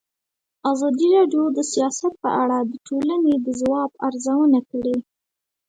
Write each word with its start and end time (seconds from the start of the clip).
ازادي 0.71 1.07
راډیو 1.15 1.43
د 1.57 1.59
سیاست 1.73 2.11
په 2.23 2.29
اړه 2.41 2.57
د 2.71 2.73
ټولنې 2.87 3.33
د 3.45 3.47
ځواب 3.61 3.91
ارزونه 4.07 4.59
کړې. 4.71 4.97